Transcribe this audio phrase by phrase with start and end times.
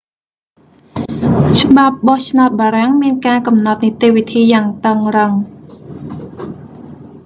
[1.61, 5.31] ច្បាប់បោះឆ្នោតបារាំងមានការកំណត់និតិវិធីយ៉ាងតឹងរឹង